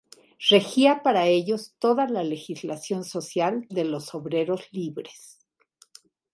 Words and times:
Regía 0.49 1.03
para 1.03 1.27
ellos 1.27 1.75
toda 1.77 2.07
la 2.07 2.23
legislación 2.23 3.03
social 3.03 3.67
de 3.69 3.83
los 3.83 4.15
obreros 4.15 4.63
libres. 4.71 5.45